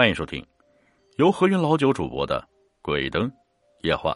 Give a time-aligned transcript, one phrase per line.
[0.00, 0.42] 欢迎收听
[1.18, 2.40] 由何云老九主播的
[2.80, 3.30] 《鬼灯
[3.82, 4.12] 夜话》。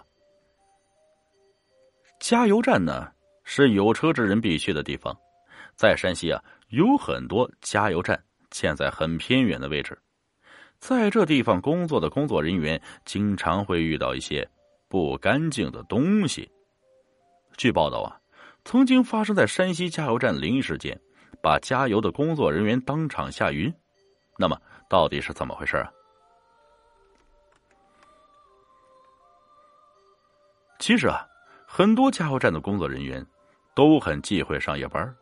[2.18, 3.12] 加油站呢
[3.42, 5.14] 是有车之人必去的地方，
[5.76, 8.18] 在山西啊有很多加油站
[8.48, 10.00] 建在很偏远的位置，
[10.78, 14.48] 在这地方工作的工作人员经常会遇到一些
[14.88, 16.50] 不干净的东西。
[17.58, 18.16] 据报道啊，
[18.64, 20.98] 曾经发生在山西加油站灵异事件，
[21.42, 23.70] 把加油的工作人员当场吓晕。
[24.38, 24.58] 那么
[24.88, 25.90] 到底是怎么回事啊？
[30.78, 31.26] 其实啊，
[31.66, 33.24] 很多加油站的工作人员
[33.74, 35.14] 都很忌讳上夜班，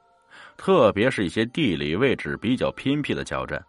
[0.56, 3.65] 特别是一些地理位置比较偏僻的加油站。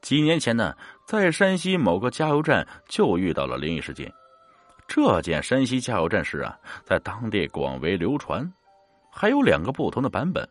[0.00, 4.12] 几年前呢，在山西某个加油站就遇到了灵异事件。
[4.86, 8.48] 这件山西加油站事啊，在当地广为流传，
[9.10, 10.48] 还有两个不同的版本。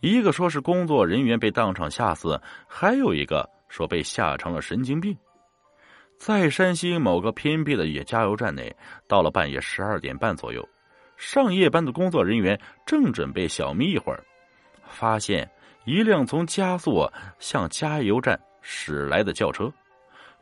[0.00, 5.16] 一个说是工作人员被当场吓死，还有一个说被吓成了神经病。
[6.18, 8.76] 在山西某个偏僻的野加油站内，
[9.08, 10.68] 到了半夜十二点半左右，
[11.16, 14.22] 上夜班的工作人员正准备小眯一会儿，
[14.84, 15.50] 发现
[15.86, 19.72] 一辆从加速向加油站驶来的轿车，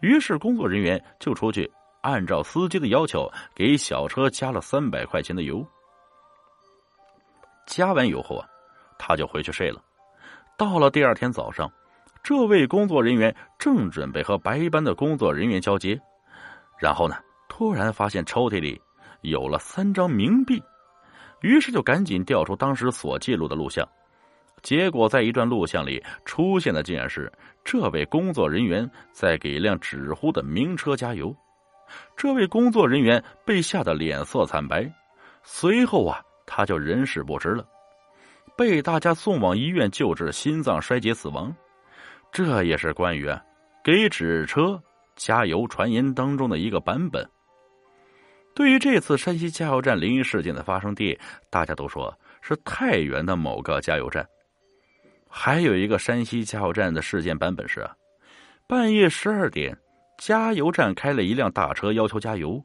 [0.00, 5.64] 于是工作人员就出去，按照司机的要求给小车加了三百块钱的油。
[7.66, 8.46] 加完油后啊。
[9.02, 9.82] 他就回去睡了。
[10.58, 11.72] 到了第二天早上，
[12.22, 15.98] 这位工作人员正准备和白班的工作人员交接，
[16.78, 17.16] 然后呢，
[17.48, 18.80] 突然发现抽屉里
[19.22, 20.62] 有了三张冥币，
[21.40, 23.86] 于是就赶紧调出当时所记录的录像。
[24.62, 27.32] 结果在一段录像里出现的竟然是
[27.64, 31.34] 这位工作人员在给一辆纸糊的名车加油。
[32.14, 34.88] 这位工作人员被吓得脸色惨白，
[35.42, 37.64] 随后啊，他就人事不知了。
[38.56, 41.52] 被大家送往医院救治，心脏衰竭死亡。
[42.32, 43.28] 这也是关于
[43.82, 44.80] 给纸车
[45.16, 47.28] 加油传言当中的一个版本。
[48.54, 51.18] 对于这次山西加油站灵异事件的发生地，
[51.50, 54.26] 大家都说是太原的某个加油站。
[55.28, 57.88] 还有一个山西加油站的事件版本是：
[58.66, 59.76] 半夜十二点，
[60.18, 62.62] 加油站开了一辆大车，要求加油。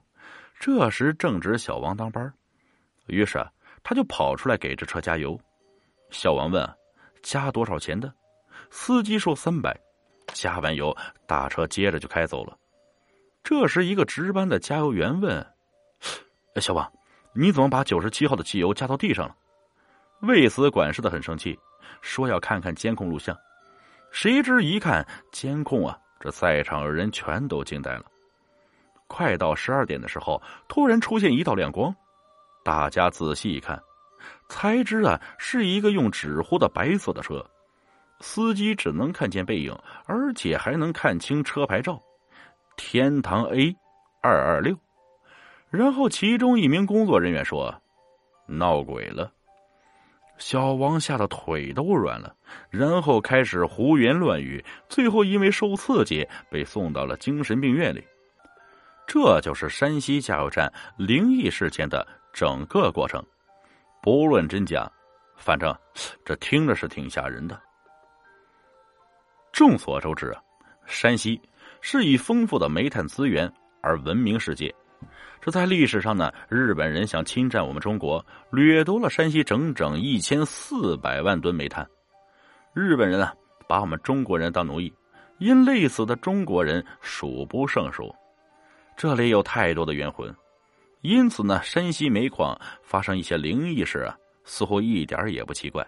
[0.60, 2.34] 这时正值小王当班，
[3.08, 3.46] 于是
[3.84, 5.40] 他就跑出来给这车加油。
[6.10, 6.68] 小王问
[7.22, 8.12] ：“加多少钱的？”
[8.70, 9.80] 司机说：“三百。”
[10.34, 10.96] 加完油，
[11.28, 12.58] 大车接着就开走了。
[13.44, 15.46] 这时，一个值班的加油员问
[16.60, 16.92] ：“小王，
[17.34, 19.36] 你怎么把九十七号的汽油加到地上了？”
[20.22, 21.58] 为此，管事的很生气，
[22.02, 23.38] 说要看看监控录像。
[24.12, 28.06] 谁知一看监控啊，这在场的人全都惊呆了。
[29.08, 31.96] 快到十二点的时候，突然出现一道亮光，
[32.64, 33.80] 大家仔细一看。
[34.50, 37.46] 才知啊，是一个用纸糊的白色的车，
[38.20, 42.02] 司机只能看见背影，而且还能看清车牌照，
[42.78, 43.76] 天堂 A
[44.22, 44.78] 二二六。
[45.70, 47.74] 然后其中一名工作人员说
[48.48, 49.32] ：“闹鬼了。”
[50.38, 52.36] 小王吓得腿都软了，
[52.70, 58.04] 然后开始胡言乱语，最后因为受刺激被送到了精神病院里。
[59.08, 63.24] 这就是山西加油站灵异事件的整个过程。
[64.02, 64.92] 不论真假，
[65.38, 65.74] 反正
[66.26, 67.58] 这听着是挺吓人的。
[69.56, 70.44] 众所周知啊，
[70.86, 71.40] 山西
[71.80, 73.50] 是以丰富的煤炭资源
[73.82, 74.76] 而闻名世界。
[75.40, 81.88] 这在历史上呢，日本人想侵占我们中国，掠夺了山西整整一千四百万吨煤炭。
[82.74, 83.34] 日本人啊，
[83.66, 84.94] 把我们中国人当奴役，
[85.38, 88.14] 因累死的中国人数不胜数。
[88.98, 90.36] 这里有太多的冤魂。
[91.00, 95.88] 因此呢，山西煤矿发生一些灵异事啊，似乎一点也不奇怪。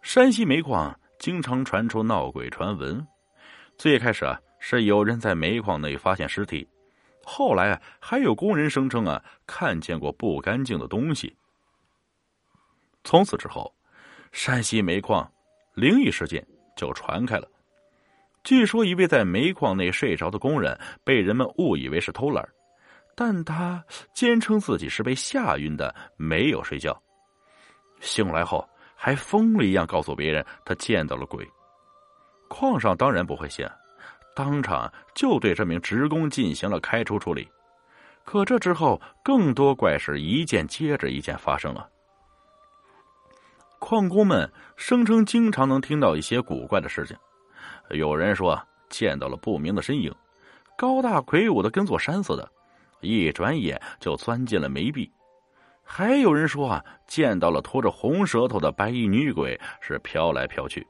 [0.00, 3.06] 山西煤矿经常传出闹鬼传闻，
[3.76, 6.66] 最开始啊是有人在煤矿内发现尸体，
[7.22, 11.36] 后来啊还有工人声称啊看见过不干净的东西。
[13.04, 13.70] 从此之后，
[14.32, 15.30] 山西煤矿
[15.74, 16.44] 灵异事件
[16.74, 17.46] 就传开了。
[18.42, 22.48] 据说一位在煤矿内睡着的工人被人们误以为是偷懒。
[23.14, 23.84] 但他
[24.14, 26.98] 坚称自己是被吓晕的，没有睡觉。
[28.00, 28.66] 醒来后
[29.02, 31.48] 还疯了一样告诉别人他见到了鬼。
[32.48, 33.66] 矿上当然不会信，
[34.36, 37.48] 当场就对这名职工进行了开除处理。
[38.24, 41.88] 可这之后，更多怪事一件接着一件发生了。
[43.78, 47.16] 矿工们声称经常能听到一些古怪的事情，
[47.88, 48.60] 有人说
[48.90, 50.14] 见到了不明的身影，
[50.76, 52.46] 高大魁梧的跟座山似的。
[53.00, 55.10] 一转眼就钻进了煤壁，
[55.92, 60.86] 还有人说啊，见到了拖着红舌头的白衣女鬼，是飘来飘去。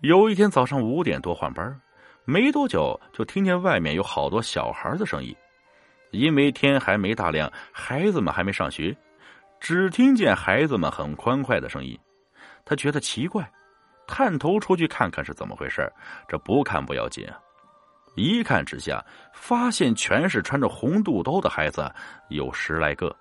[0.00, 1.80] 有一天早上五点多换班，
[2.24, 5.32] 没多久就听见外面有好多小孩的声音。
[6.10, 8.94] 因为天还没大亮，孩子们还没上学，
[9.60, 11.96] 只听见孩子们很欢快的声音。
[12.64, 13.48] 他觉得奇怪，
[14.08, 15.88] 探头出去看看是怎么回事。
[16.26, 17.38] 这不看不要紧啊！
[18.16, 21.88] 一看之下，发现全是穿着红肚兜的孩子，
[22.28, 23.16] 有十来个，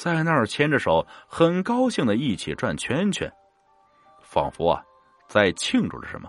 [0.00, 3.30] 在那儿牵着手，很高兴的一起转圈圈，
[4.22, 4.82] 仿佛啊，
[5.28, 6.26] 在庆祝着什么。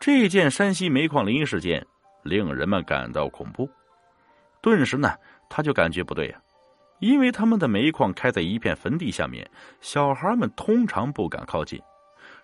[0.00, 1.86] 这件山西煤矿灵异事件
[2.24, 3.70] 令人们感到恐怖。
[4.60, 5.14] 顿时呢，
[5.48, 6.42] 他就感觉不对呀，
[6.98, 9.48] 因为他们的煤矿开在一片坟地下面，
[9.80, 11.80] 小孩们通常不敢靠近。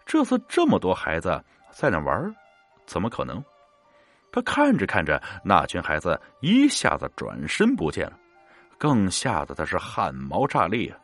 [0.07, 1.43] 这次这么多孩子
[1.73, 2.33] 在那玩，
[2.87, 3.43] 怎么可能？
[4.31, 8.17] 他看着看着，那群孩子一下子转身不见了，
[8.81, 10.97] 更吓得他是汗毛炸裂啊！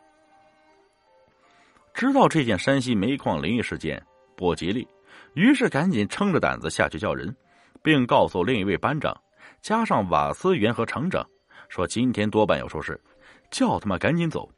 [1.93, 4.03] 知道这件山西煤矿灵异事件
[4.35, 4.89] 不吉利，
[5.35, 7.37] 于是赶紧撑着胆子下去叫人，
[7.83, 9.15] 并告诉另一位班长。
[9.61, 11.23] 加上瓦斯员和厂长
[11.69, 12.99] 说：“今天多半要出事，
[13.51, 14.51] 叫他们赶紧走。”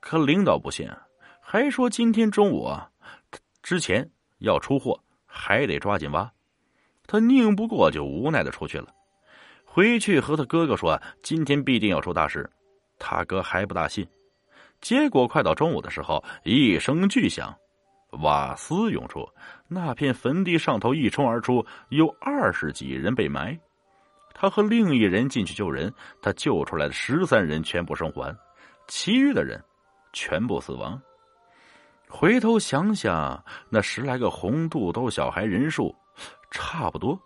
[0.00, 0.90] 可领导不信，
[1.40, 2.68] 还说今天中午
[3.62, 6.28] 之前要出货，还得抓紧挖。
[7.06, 8.92] 他拧不过，就无奈的出去了。
[9.72, 12.50] 回去和他哥哥说：“今天必定要出大事。”
[12.98, 14.04] 他哥还不大信。
[14.80, 17.56] 结果快到中午的时候，一声巨响，
[18.22, 19.24] 瓦斯涌出，
[19.68, 23.56] 那片坟地上头一冲而出，有二十几人被埋。
[24.34, 28.36] 他和另一人进去救人，他救出来的十三人全部生还，
[28.88, 29.62] 其余的人
[30.12, 31.00] 全部死亡。
[32.08, 35.94] 回头想想，那十来个红肚兜小孩人数
[36.50, 37.16] 差不多，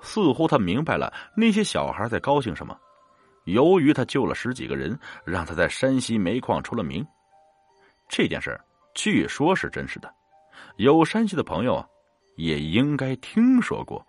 [0.00, 2.76] 似乎他明白了那些小孩在高兴什么。
[3.44, 7.04] 由于他救了十几个人，让他在山西煤矿出了名。
[8.08, 8.60] 这件事
[8.94, 10.12] 据说是真实的，
[10.76, 11.84] 有山西的朋友
[12.36, 14.04] 也应该听说过。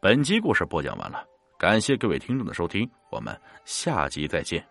[0.00, 1.24] 本集故事播讲完了，
[1.58, 4.69] 感谢各位听众的收听，我们下集再见。